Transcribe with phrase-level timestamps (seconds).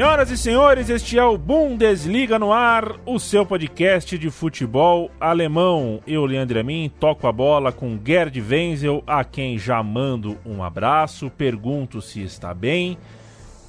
[0.00, 6.00] Senhoras e senhores, este é o Bundesliga no ar, o seu podcast de futebol alemão.
[6.06, 11.28] Eu, Leandro Amin, toco a bola com Gerd Wenzel, a quem já mando um abraço,
[11.28, 12.96] pergunto se está bem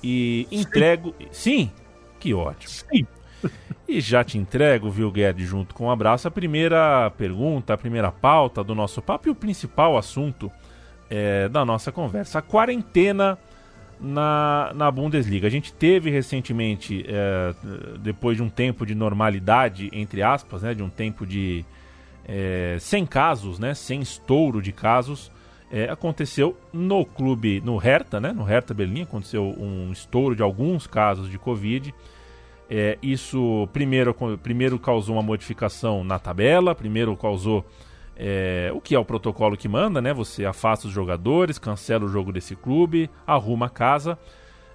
[0.01, 1.13] e entrego.
[1.31, 1.69] Sim,
[2.17, 2.71] que ótimo.
[2.71, 3.05] Sim.
[3.85, 8.09] E já te entrego, viu, Gerd, junto com um abraço, a primeira pergunta, a primeira
[8.09, 10.49] pauta do nosso papo e o principal assunto
[11.09, 13.37] é, da nossa conversa: a quarentena
[14.01, 15.47] na, na Bundesliga.
[15.47, 17.53] A gente teve recentemente, é,
[17.99, 21.63] depois de um tempo de normalidade, entre aspas, né, de um tempo de
[22.25, 25.31] é, sem casos, né, sem estouro de casos,
[25.71, 30.87] é, aconteceu no clube, no Hertha, né, no Hertha Berlim, aconteceu um estouro de alguns
[30.87, 31.93] casos de Covid.
[32.69, 37.65] É, isso primeiro, primeiro causou uma modificação na tabela, primeiro causou
[38.23, 40.13] é, o que é o protocolo que manda, né?
[40.13, 44.15] Você afasta os jogadores, cancela o jogo desse clube, arruma a casa,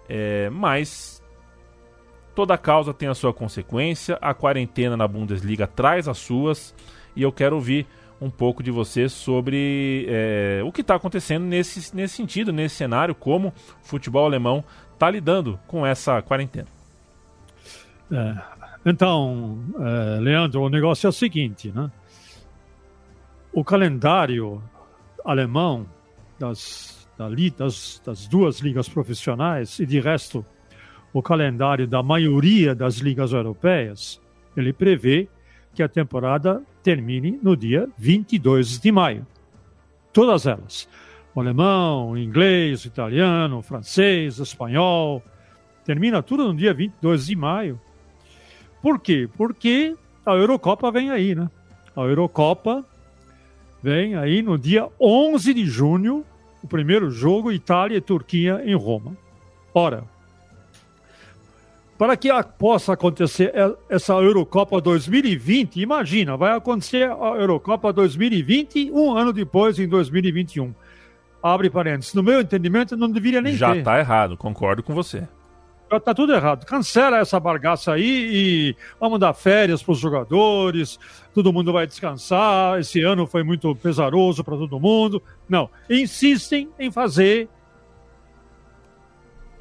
[0.09, 1.23] é, mas
[2.35, 4.19] toda causa tem a sua consequência.
[4.21, 6.75] A quarentena na Bundesliga traz as suas
[7.15, 7.87] e eu quero ouvir
[8.21, 13.15] um pouco de você sobre é, o que está acontecendo nesse, nesse sentido, nesse cenário,
[13.15, 13.53] como o
[13.87, 16.67] futebol alemão está lidando com essa quarentena.
[18.11, 18.35] É,
[18.85, 21.93] então, é, Leandro, o negócio é o seguinte, né?
[23.57, 24.63] O calendário
[25.25, 25.87] alemão
[26.39, 27.09] das,
[27.57, 30.45] das, das duas ligas profissionais e de resto
[31.11, 34.21] o calendário da maioria das ligas europeias,
[34.55, 35.27] ele prevê
[35.73, 39.27] que a temporada termine no dia 22 de maio.
[40.13, 40.87] Todas elas.
[41.35, 45.23] O alemão, o inglês, o italiano, o francês, o espanhol.
[45.83, 47.81] Termina tudo no dia 22 de maio.
[48.83, 49.27] Por quê?
[49.35, 49.97] Porque
[50.27, 51.51] a Eurocopa vem aí, né?
[51.97, 52.85] A Eurocopa
[53.83, 56.25] vem aí no dia 11 de junho,
[56.63, 59.17] o primeiro jogo Itália e Turquia em Roma.
[59.73, 60.05] Ora,
[61.99, 62.29] para que
[62.59, 63.53] possa acontecer
[63.89, 70.75] essa Eurocopa 2020, imagina, vai acontecer a Eurocopa 2020 um ano depois, em 2021.
[71.43, 72.13] Abre parênteses.
[72.13, 73.75] No meu entendimento, não deveria nem Já ter.
[73.75, 75.27] Já está errado, concordo com você.
[75.89, 76.67] Tá tudo errado.
[76.67, 80.99] Cancela essa bagaça aí e vamos dar férias para os jogadores.
[81.33, 82.81] Todo mundo vai descansar.
[82.81, 85.23] Esse ano foi muito pesaroso para todo mundo.
[85.49, 87.49] Não, insistem em fazer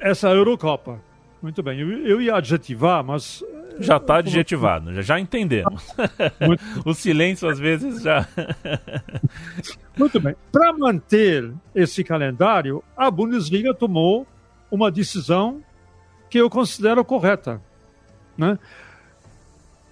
[0.00, 1.00] essa Eurocopa.
[1.40, 3.44] Muito bem, eu, eu ia adjetivar, mas
[3.78, 5.86] já está adjetivado, já, já entendemos.
[6.84, 8.26] o silêncio às vezes já.
[9.96, 10.34] Muito bem.
[10.50, 14.26] Para manter esse calendário, a Bundesliga tomou
[14.70, 15.62] uma decisão
[16.28, 17.60] que eu considero correta.
[18.36, 18.58] Né?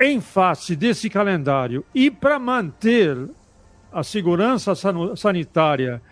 [0.00, 3.17] Em face desse calendário e para manter
[3.93, 4.75] a segurança
[5.17, 6.03] sanitária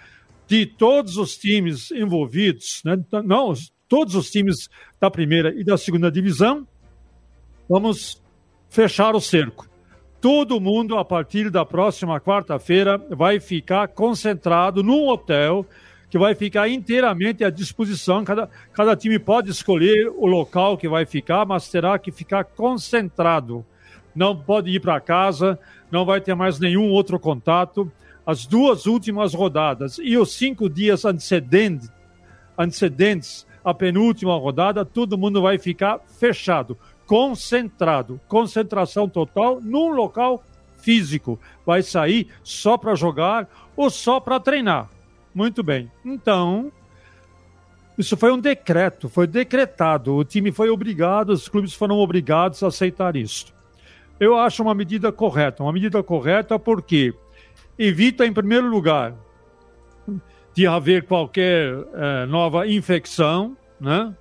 [0.47, 2.97] de todos os times envolvidos, né?
[3.25, 3.53] não,
[3.89, 4.69] todos os times
[5.01, 6.67] da primeira e da segunda divisão,
[7.69, 8.23] vamos
[8.71, 9.69] fechar o cerco.
[10.21, 15.67] Todo mundo, a partir da próxima quarta-feira, vai ficar concentrado num hotel
[16.13, 18.23] que vai ficar inteiramente à disposição.
[18.23, 23.65] Cada, cada time pode escolher o local que vai ficar, mas terá que ficar concentrado.
[24.15, 25.59] Não pode ir para casa,
[25.91, 27.91] não vai ter mais nenhum outro contato.
[28.27, 31.91] As duas últimas rodadas e os cinco dias antecedentes,
[32.59, 36.77] antecedentes à penúltima rodada, todo mundo vai ficar fechado,
[37.07, 40.45] concentrado, concentração total num local
[40.77, 41.41] físico.
[41.65, 44.91] Vai sair só para jogar ou só para treinar.
[45.35, 45.91] Muito bem.
[46.05, 46.71] Então,
[47.97, 50.15] isso foi um decreto, foi decretado.
[50.15, 53.55] O time foi obrigado, os clubes foram obrigados a aceitar isso.
[54.19, 55.63] Eu acho uma medida correta.
[55.63, 57.15] Uma medida correta porque
[57.79, 59.15] evita, em primeiro lugar,
[60.55, 64.15] de haver qualquer é, nova infecção, né?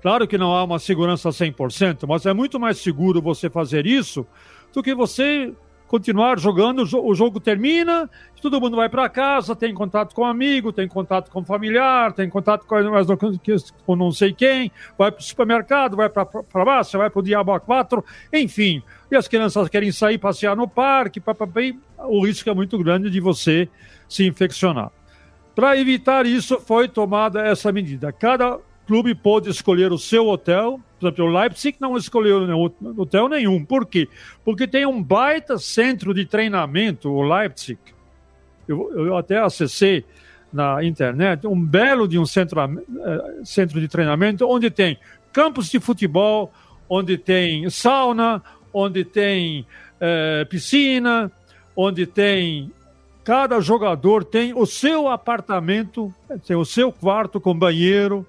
[0.00, 4.24] Claro que não há uma segurança 100%, mas é muito mais seguro você fazer isso
[4.72, 5.52] do que você
[5.88, 8.08] continuar jogando, o jogo termina,
[8.40, 12.66] todo mundo vai para casa, tem contato com amigo, tem contato com familiar, tem contato
[12.66, 12.76] com,
[13.86, 17.22] com não sei quem, vai para o supermercado, vai para a farmácia, vai para o
[17.22, 18.82] Diabo A4, enfim.
[19.10, 21.22] E as crianças querem sair, passear no parque,
[21.98, 23.68] o risco é muito grande de você
[24.06, 24.92] se infeccionar.
[25.54, 28.12] Para evitar isso, foi tomada essa medida.
[28.12, 30.80] Cada clube pôde escolher o seu hotel.
[30.98, 33.62] Por exemplo, o Leipzig não escolheu hotel nenhum.
[33.62, 34.08] Por quê?
[34.42, 37.78] Porque tem um baita centro de treinamento, o Leipzig.
[38.66, 40.04] Eu, eu até acessei
[40.50, 44.98] na internet um belo de um centro, uh, centro de treinamento onde tem
[45.34, 46.50] campos de futebol,
[46.88, 48.42] onde tem sauna,
[48.72, 49.66] onde tem
[50.00, 51.30] uh, piscina,
[51.76, 52.72] onde tem
[53.22, 56.12] cada jogador tem o seu apartamento,
[56.46, 58.26] tem o seu quarto com banheiro,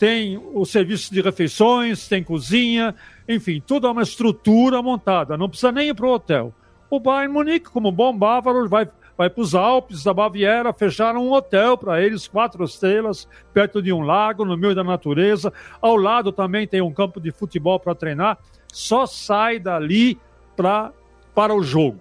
[0.00, 2.94] tem o serviço de refeições, tem cozinha,
[3.28, 6.54] enfim, tudo é uma estrutura montada, não precisa nem ir para o hotel.
[6.88, 11.30] O Bayern Munique, como bom bávaro, vai, vai para os Alpes da Baviera, fecharam um
[11.30, 15.52] hotel para eles, quatro estrelas, perto de um lago, no meio da natureza.
[15.82, 18.38] Ao lado também tem um campo de futebol para treinar.
[18.72, 20.18] Só sai dali
[20.56, 20.92] pra,
[21.34, 22.00] para o jogo.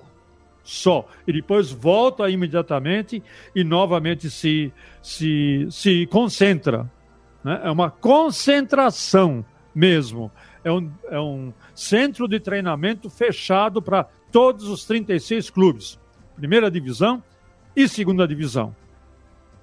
[0.63, 1.05] Só.
[1.27, 3.21] E depois volta imediatamente
[3.53, 4.71] e novamente se,
[5.01, 6.89] se, se concentra
[7.43, 7.61] né?
[7.63, 9.43] É uma concentração
[9.73, 10.31] mesmo.
[10.63, 15.99] É um, é um centro de treinamento fechado para todos os 36 clubes,
[16.35, 17.23] primeira divisão
[17.75, 18.75] e segunda divisão.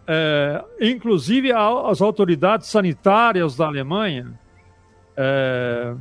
[0.07, 4.39] É, inclusive, as autoridades sanitárias da Alemanha
[5.17, 5.95] é,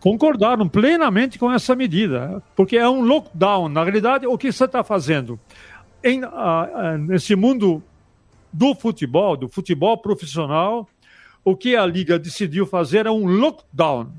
[0.00, 3.68] concordaram plenamente com essa medida, porque é um lockdown.
[3.68, 5.38] Na realidade, o que você está fazendo?
[6.02, 6.28] Em, a,
[6.92, 7.82] a, nesse mundo
[8.52, 10.88] do futebol, do futebol profissional,
[11.44, 14.10] o que a Liga decidiu fazer é um lockdown.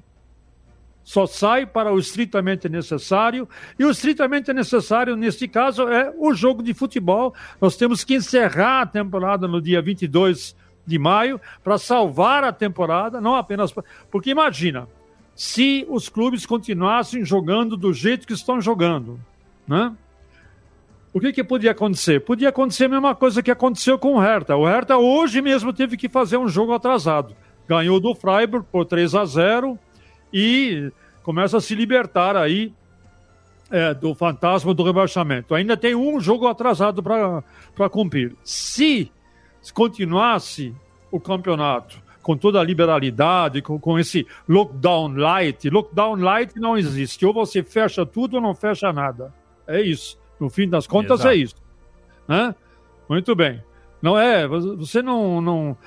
[1.04, 6.64] Só sai para o estritamente necessário, e o estritamente necessário, neste caso, é o jogo
[6.64, 7.34] de futebol.
[7.62, 10.56] Nós temos que encerrar a temporada no dia 22
[10.86, 13.74] de maio para salvar a temporada, não apenas.
[14.10, 14.88] Porque imagina,
[15.36, 19.20] se os clubes continuassem jogando do jeito que estão jogando,
[19.68, 19.96] né?
[21.16, 22.20] O que, que podia acontecer?
[22.20, 24.58] Podia acontecer a mesma coisa que aconteceu com o Hertha.
[24.58, 27.34] O Hertha hoje mesmo teve que fazer um jogo atrasado.
[27.66, 29.80] Ganhou do Freiburg por 3 a 0
[30.34, 30.92] e
[31.24, 32.74] começa a se libertar aí
[33.72, 35.56] é, do fantasma do rebaixamento.
[35.56, 38.36] Ainda tem um jogo atrasado para cumprir.
[38.44, 39.10] Se
[39.74, 40.76] continuasse
[41.10, 47.26] o campeonato com toda a liberalidade, com, com esse lockdown light, lockdown light não existe.
[47.26, 49.34] Ou você fecha tudo ou não fecha nada.
[49.66, 50.25] É isso.
[50.40, 51.30] No fim das contas é Exato.
[51.30, 51.56] é isso.
[52.28, 52.56] Né?
[53.10, 53.62] Muito bem.
[54.02, 55.78] Não é, você não, não,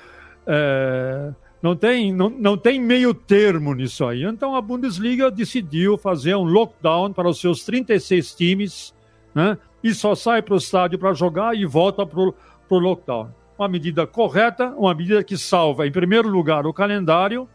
[0.45, 1.31] é,
[1.61, 4.23] não, tem, não, não tem meio termo nisso aí.
[4.23, 8.93] Então a Bundesliga decidiu fazer um lockdown para os seus 36 times,
[9.33, 9.57] né?
[9.81, 12.33] E só sai para o estádio para jogar e volta para o
[12.69, 13.29] lockdown.
[13.57, 17.47] Uma medida correta, uma medida que salva, em primeiro lugar, o calendário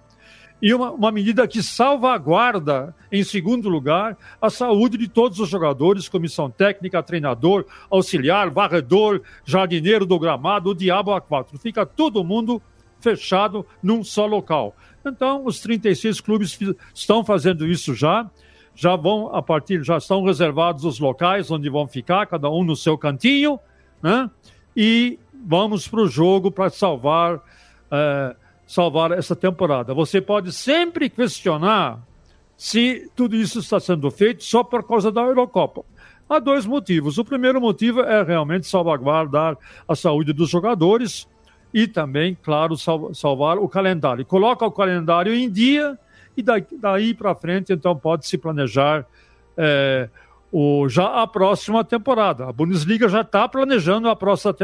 [0.64, 6.08] e uma, uma medida que salvaguarda, em segundo lugar, a saúde de todos os jogadores,
[6.08, 11.58] comissão técnica, treinador, auxiliar, varredor, jardineiro do gramado, o diabo a quatro.
[11.58, 12.62] Fica todo mundo
[12.98, 14.74] fechado num só local.
[15.04, 16.58] Então, os 36 clubes
[16.94, 18.30] estão fazendo isso já.
[18.74, 22.74] Já vão, a partir, já estão reservados os locais onde vão ficar, cada um no
[22.74, 23.60] seu cantinho,
[24.02, 24.30] né?
[24.74, 27.38] E vamos para o jogo para salvar
[27.90, 29.94] eh, salvar essa temporada.
[29.94, 32.00] Você pode sempre questionar
[32.56, 35.84] se tudo isso está sendo feito só por causa da Eurocopa.
[36.28, 37.18] Há dois motivos.
[37.18, 39.56] O primeiro motivo é realmente salvaguardar
[39.86, 41.28] a saúde dos jogadores
[41.72, 42.76] e também, claro,
[43.12, 44.24] salvar o calendário.
[44.24, 45.98] Coloca o calendário em dia
[46.36, 49.06] e daí, daí para frente, então, pode se planejar
[49.56, 50.08] é,
[50.56, 52.46] o, já a próxima temporada.
[52.46, 54.54] A Bundesliga já está planejando a próxima,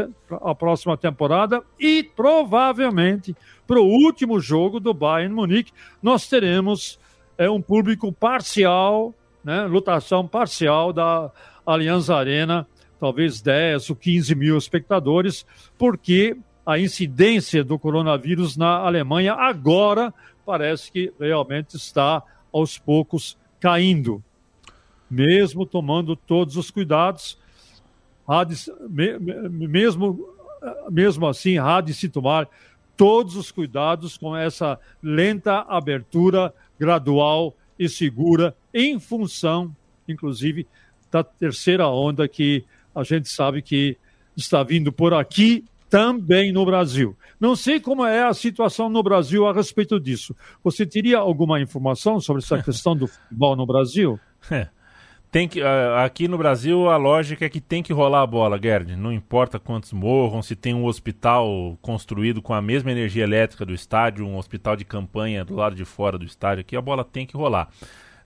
[0.41, 3.35] a próxima temporada e provavelmente
[3.67, 6.97] para o último jogo do Bayern Munique nós teremos
[7.37, 11.29] é, um público parcial, né, lotação parcial da
[11.65, 12.65] Allianz Arena,
[12.97, 15.45] talvez 10 ou 15 mil espectadores,
[15.77, 20.13] porque a incidência do coronavírus na Alemanha agora
[20.45, 24.23] parece que realmente está aos poucos caindo
[25.11, 27.37] mesmo tomando todos os cuidados,
[28.47, 30.33] de, mesmo,
[30.89, 32.47] mesmo assim, há de se tomar
[32.95, 39.75] todos os cuidados com essa lenta abertura gradual e segura, em função,
[40.07, 40.65] inclusive,
[41.11, 42.63] da terceira onda que
[42.95, 43.97] a gente sabe que
[44.35, 47.17] está vindo por aqui também no Brasil.
[47.37, 50.33] Não sei como é a situação no Brasil a respeito disso.
[50.63, 54.17] Você teria alguma informação sobre essa questão do futebol no Brasil?
[54.49, 54.69] É.
[55.31, 55.61] Tem que,
[56.03, 58.97] aqui no Brasil a lógica é que tem que rolar a bola, Gerd.
[58.97, 63.73] Não importa quantos morram, se tem um hospital construído com a mesma energia elétrica do
[63.73, 67.25] estádio, um hospital de campanha do lado de fora do estádio, aqui a bola tem
[67.25, 67.69] que rolar.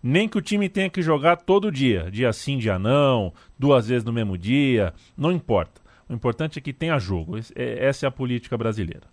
[0.01, 4.03] Nem que o time tenha que jogar todo dia, dia sim, dia não, duas vezes
[4.03, 5.81] no mesmo dia, não importa.
[6.09, 7.37] O importante é que tenha jogo.
[7.55, 9.03] É, essa é a política brasileira.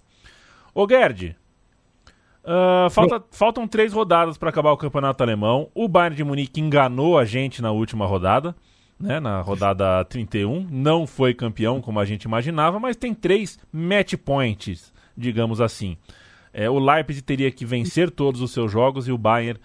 [0.74, 1.36] Ô Gerd,
[2.44, 5.68] uh, falta, faltam três rodadas para acabar o campeonato alemão.
[5.74, 8.54] O Bayern de Munique enganou a gente na última rodada,
[8.98, 10.66] né, na rodada 31.
[10.70, 15.96] Não foi campeão como a gente imaginava, mas tem três match points, digamos assim.
[16.52, 19.58] É, o Leipzig teria que vencer todos os seus jogos e o Bayern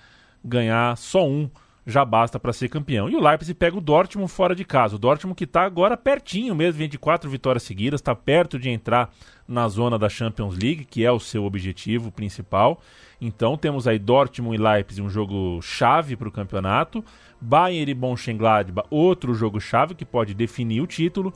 [0.43, 1.49] ganhar só um
[1.87, 3.09] já basta para ser campeão.
[3.09, 4.97] E o Leipzig pega o Dortmund fora de casa.
[4.97, 8.69] O Dortmund que está agora pertinho mesmo, vem de quatro vitórias seguidas, está perto de
[8.69, 9.09] entrar
[9.47, 12.81] na zona da Champions League, que é o seu objetivo principal.
[13.21, 17.03] Então temos aí Dortmund e Leipzig, um jogo chave para o campeonato.
[17.39, 21.33] Bayern e Mönchengladbach, outro jogo chave que pode definir o título.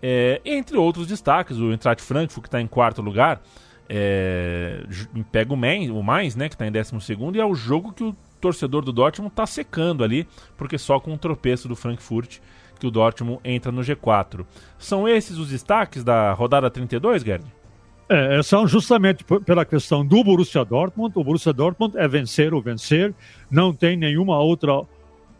[0.00, 3.42] É, entre outros destaques, o Eintracht Frankfurt, que está em quarto lugar,
[3.88, 4.84] é,
[5.32, 7.92] pega o, Mainz, o Mainz, né, que está em décimo segundo, e é o jogo
[7.92, 10.26] que o torcedor do Dortmund está secando ali,
[10.56, 12.38] porque só com um tropeço do Frankfurt
[12.78, 14.44] que o Dortmund entra no G4.
[14.78, 17.44] São esses os destaques da rodada 32, Gerd?
[18.08, 21.12] É, são justamente pela questão do Borussia Dortmund.
[21.18, 23.14] O Borussia Dortmund é vencer ou vencer,
[23.50, 24.82] não tem nenhuma outra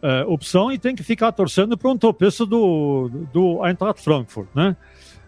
[0.01, 4.75] é, opção e tem que ficar torcendo para um tropeço do, do Eintracht Frankfurt, né?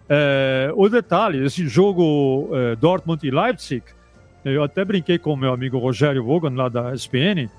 [0.08, 3.84] É, o detalhe, esse jogo é, Dortmund e Leipzig,
[4.43, 7.50] eu até brinquei com meu amigo Rogério Vogan lá da SPN,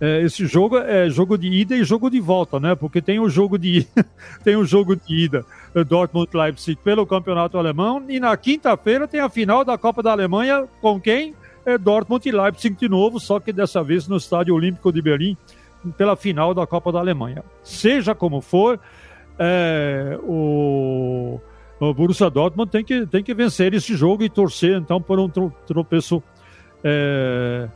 [0.00, 2.74] é, esse jogo é jogo de ida e jogo de volta, né?
[2.74, 3.86] Porque tem o jogo de
[4.42, 9.20] tem o jogo de ida é, Dortmund Leipzig pelo campeonato alemão e na quinta-feira tem
[9.20, 11.36] a final da Copa da Alemanha com quem?
[11.64, 15.36] É Dortmund e Leipzig de novo, só que dessa vez no Estádio Olímpico de Berlim
[15.96, 17.44] pela final da Copa da Alemanha.
[17.62, 18.80] Seja como for,
[19.38, 21.40] é, o,
[21.88, 25.28] o Borussia Dortmund tem que, tem que vencer esse jogo e torcer então por um
[25.28, 26.22] tropeço
[26.84, 27.68] é,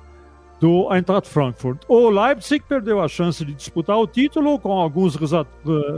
[0.60, 1.82] do Eintracht Frankfurt.
[1.88, 5.16] O Leipzig perdeu a chance de disputar o título com alguns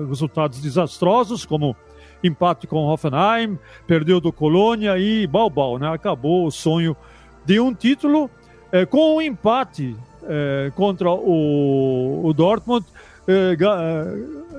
[0.09, 1.77] resultados desastrosos, como
[2.25, 5.93] empate com Hoffenheim, perdeu do Colônia e Balbal, né?
[5.93, 6.97] Acabou o sonho
[7.45, 8.31] de um título
[8.73, 12.87] é, com um empate é, contra o, o Dortmund,
[13.27, 13.55] é,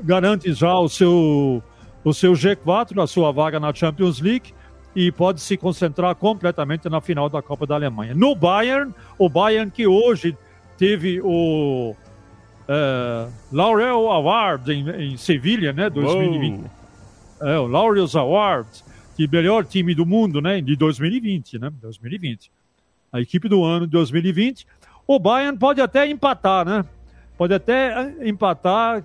[0.04, 1.64] garante já o seu,
[2.04, 4.54] o seu G4, a sua vaga na Champions League
[4.96, 8.14] e pode se concentrar completamente na final da Copa da Alemanha.
[8.16, 10.38] No Bayern, o Bayern que hoje
[10.78, 11.96] teve o
[12.70, 16.70] uh, Laurel Award em, em Sevilha, né, 2020.
[17.42, 18.68] É, o Laureus Award,
[19.18, 22.52] de melhor time do mundo, né, de 2020, né, 2020.
[23.12, 24.68] A equipe do ano de 2020.
[25.08, 26.86] O Bayern pode até empatar, né?
[27.36, 29.04] Pode até empatar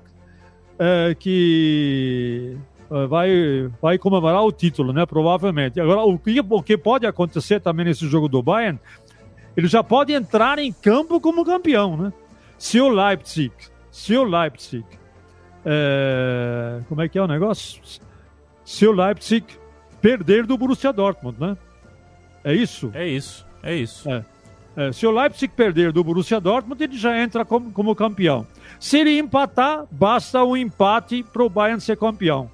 [0.79, 2.59] é, que
[3.09, 5.05] vai, vai comemorar o título, né?
[5.07, 5.81] Provavelmente.
[5.81, 8.79] Agora, o que, o que pode acontecer também nesse jogo do Bayern,
[9.57, 12.13] ele já pode entrar em campo como campeão, né?
[12.59, 13.53] Se o Leipzig,
[13.91, 14.85] se o Leipzig,
[15.65, 17.81] é, como é que é o negócio?
[18.65, 19.45] Se o Leipzig
[20.01, 21.57] perder do Borussia Dortmund, né?
[22.43, 22.91] É isso?
[22.95, 24.11] É isso, é isso.
[24.11, 24.25] É.
[24.77, 28.47] É, se o Leipzig perder do Borussia Dortmund, ele já entra como, como campeão.
[28.81, 32.51] Se ele empatar, basta um empate para o Bayern ser campeão.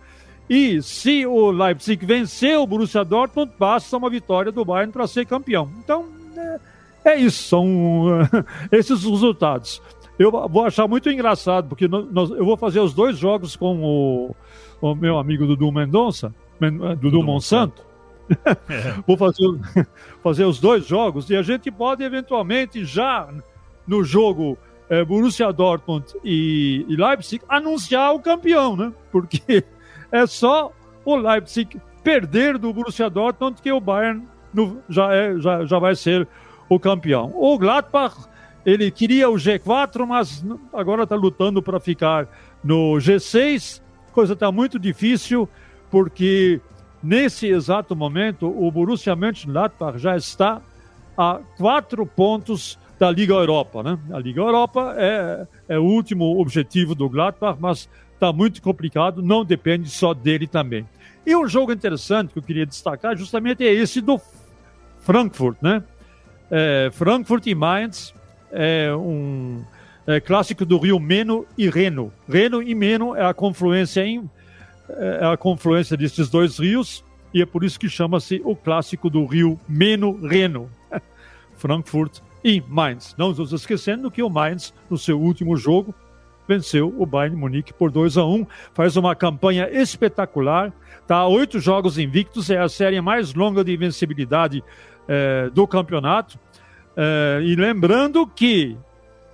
[0.51, 5.25] E se o Leipzig vencer o Borussia Dortmund, basta uma vitória do Bayern para ser
[5.25, 5.71] campeão.
[5.79, 8.07] Então, é, é isso, são
[8.73, 9.81] esses os resultados.
[10.19, 14.37] Eu vou achar muito engraçado, porque nós, eu vou fazer os dois jogos com o,
[14.81, 17.89] o meu amigo Dudu Mendonça, Dudu, Dudu Monsanto.
[18.69, 18.95] É.
[19.05, 19.45] vou fazer,
[20.23, 23.29] fazer os dois jogos e a gente pode eventualmente já
[23.85, 24.57] no jogo
[24.89, 28.93] é, Borussia Dortmund e, e Leipzig anunciar o campeão, né?
[29.11, 29.65] Porque
[30.13, 30.73] é só
[31.05, 35.95] o Leipzig perder do Borussia Dortmund que o Bayern no, já, é, já, já vai
[35.95, 36.27] ser
[36.69, 37.33] o campeão.
[37.35, 38.17] O Gladbach,
[38.65, 42.29] ele queria o G4, mas agora está lutando para ficar
[42.63, 43.81] no G6.
[44.13, 45.49] Coisa está muito difícil,
[45.91, 46.61] porque
[47.03, 50.61] nesse exato momento o Borussia Mönchengladbach já está
[51.17, 53.83] a quatro pontos da Liga Europa.
[53.83, 53.99] Né?
[54.13, 57.89] A Liga Europa é, é o último objetivo do Gladbach, mas
[58.21, 60.87] está muito complicado, não depende só dele também.
[61.27, 64.21] E um jogo interessante que eu queria destacar justamente é esse do
[65.01, 65.83] Frankfurt, né?
[66.51, 68.15] É, Frankfurt e Mainz
[68.53, 69.65] é um
[70.07, 72.13] é, clássico do rio Meno e Reno.
[72.29, 74.29] Reno e Meno é a confluência em,
[74.89, 79.25] é a confluência desses dois rios e é por isso que chama-se o clássico do
[79.25, 80.69] Rio Meno-Reno.
[81.57, 83.15] Frankfurt e Mainz.
[83.17, 85.95] Não nos esquecendo que o Mainz, no seu último jogo,
[86.51, 90.73] venceu o Bayern Munique por 2 a 1 faz uma campanha espetacular,
[91.09, 94.63] a oito jogos invictos, é a série mais longa de invencibilidade
[95.09, 96.39] eh, do campeonato.
[96.97, 98.77] Eh, e lembrando que,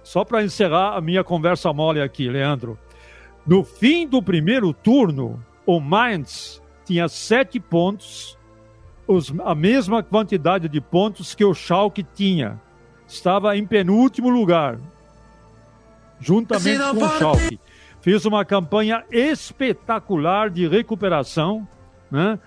[0.02, 2.78] só para encerrar a minha conversa mole aqui, Leandro,
[3.46, 8.38] no fim do primeiro turno, o Mainz tinha sete pontos,
[9.06, 12.60] os, a mesma quantidade de pontos que o Schalke tinha.
[13.06, 14.78] Estava em penúltimo lugar,
[16.20, 17.60] juntamente com o Schalke.
[18.00, 21.66] Fez uma campanha espetacular de recuperação,
[22.10, 22.38] né?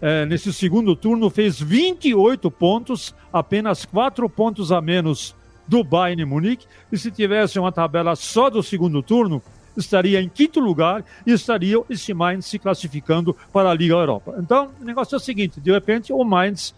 [0.00, 5.32] É, nesse segundo turno fez 28 pontos, apenas 4 pontos a menos
[5.68, 6.66] do Bayern Munique.
[6.90, 9.40] E se tivesse uma tabela só do segundo turno,
[9.76, 14.34] estaria em quinto lugar e estaria esse Mainz se classificando para a Liga Europa.
[14.38, 16.74] Então, o negócio é o seguinte: de repente, o Mainz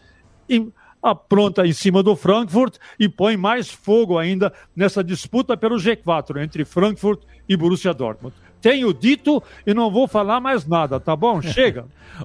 [1.05, 6.65] apronta em cima do Frankfurt e põe mais fogo ainda nessa disputa pelo G4 entre
[6.65, 8.35] Frankfurt e Borussia Dortmund.
[8.63, 11.43] Tenho dito e não vou falar mais nada, tá bom?
[11.45, 11.85] Chega.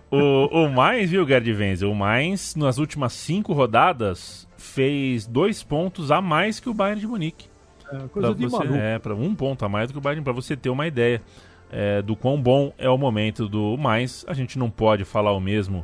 [0.10, 1.92] o, o Mainz, viu, Gerd Wenzel?
[1.92, 7.08] O Mainz, nas últimas cinco rodadas, fez dois pontos a mais que o Bayern de
[7.08, 7.50] Munique.
[7.92, 8.76] É, coisa pra de você, maluco.
[8.76, 11.22] É, para um ponto a mais do que o Bayern, para você ter uma ideia
[11.70, 14.24] é, do quão bom é o momento do Mainz.
[14.26, 15.84] A gente não pode falar o mesmo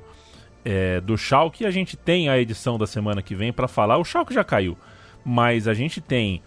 [0.65, 1.65] é, do Schalke.
[1.65, 3.97] A gente tem a edição da semana que vem para falar.
[3.97, 4.75] O Schalke já caiu,
[5.23, 6.41] mas a gente tem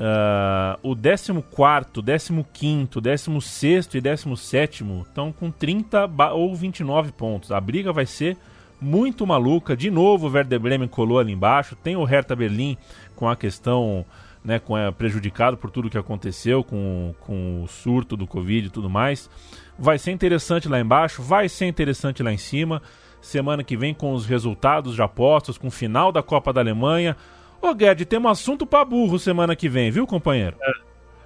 [0.00, 7.52] uh, o 14, 15, 16 e 17 estão com 30 ou 29 pontos.
[7.52, 8.38] A briga vai ser
[8.80, 9.76] muito maluca.
[9.76, 11.76] De novo, o Werder Bremen colou ali embaixo.
[11.76, 12.76] Tem o Hertha Berlim
[13.14, 14.04] com a questão
[14.44, 18.70] né, com, é, prejudicado por tudo que aconteceu com, com o surto do Covid e
[18.70, 19.30] tudo mais.
[19.78, 22.82] Vai ser interessante lá embaixo, vai ser interessante lá em cima
[23.22, 27.16] semana que vem com os resultados de apostas, com o final da Copa da Alemanha.
[27.60, 30.56] Ô Guedes, tem um assunto para burro semana que vem, viu, companheiro?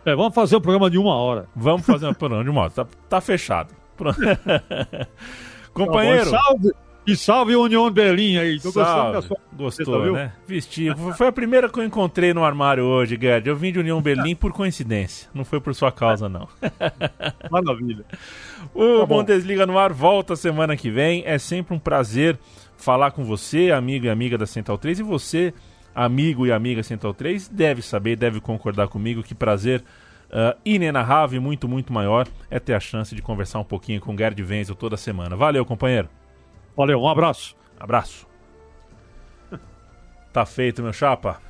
[0.04, 1.48] É, é vamos fazer um programa de uma hora.
[1.56, 2.70] Vamos fazer um programa de uma hora.
[2.70, 3.74] Tá, tá fechado.
[5.72, 6.30] companheiro.
[6.30, 6.72] Tá salve,
[7.06, 8.60] e salve União Berlim aí.
[8.60, 10.32] Tô gostando da sua Gostou, tá, né?
[10.46, 10.88] Vesti.
[11.16, 13.48] Foi a primeira que eu encontrei no armário hoje, Gerd.
[13.48, 15.28] Eu vim de União Berlim por coincidência.
[15.32, 16.46] Não foi por sua causa, não.
[17.50, 18.04] Maravilha.
[18.74, 21.22] O tá Bundesliga no ar volta semana que vem.
[21.24, 22.38] É sempre um prazer
[22.76, 25.00] falar com você, amigo e amiga da Central 3.
[25.00, 25.54] E você,
[25.94, 29.82] amigo e amiga Central 3, deve saber, deve concordar comigo que prazer
[30.26, 34.14] uh, inenarrável e muito, muito maior é ter a chance de conversar um pouquinho com
[34.14, 35.34] o Gerd Wenzel toda semana.
[35.34, 36.08] Valeu, companheiro.
[36.76, 37.56] Valeu, um abraço.
[37.80, 38.26] Abraço.
[40.32, 41.40] Tá feito, meu chapa.